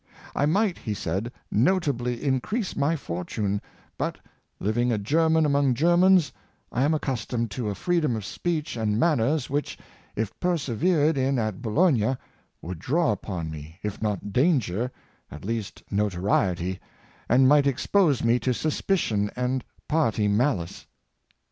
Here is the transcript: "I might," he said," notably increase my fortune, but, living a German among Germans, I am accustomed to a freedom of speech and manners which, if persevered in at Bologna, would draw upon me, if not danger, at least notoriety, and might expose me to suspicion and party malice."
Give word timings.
"I 0.35 0.47
might," 0.47 0.79
he 0.79 0.95
said," 0.95 1.31
notably 1.71 2.23
increase 2.25 2.75
my 2.75 2.95
fortune, 2.95 3.61
but, 3.99 4.17
living 4.59 4.91
a 4.91 4.97
German 4.97 5.45
among 5.45 5.75
Germans, 5.75 6.31
I 6.71 6.81
am 6.81 6.95
accustomed 6.95 7.51
to 7.51 7.69
a 7.69 7.75
freedom 7.75 8.15
of 8.15 8.25
speech 8.25 8.75
and 8.75 8.99
manners 8.99 9.47
which, 9.47 9.77
if 10.15 10.33
persevered 10.39 11.19
in 11.19 11.37
at 11.37 11.61
Bologna, 11.61 12.17
would 12.63 12.79
draw 12.79 13.11
upon 13.11 13.51
me, 13.51 13.77
if 13.83 14.01
not 14.01 14.33
danger, 14.33 14.91
at 15.29 15.45
least 15.45 15.83
notoriety, 15.91 16.79
and 17.29 17.47
might 17.47 17.67
expose 17.67 18.23
me 18.23 18.39
to 18.39 18.55
suspicion 18.55 19.29
and 19.35 19.63
party 19.87 20.27
malice." 20.27 20.87